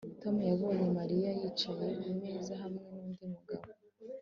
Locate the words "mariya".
0.99-1.29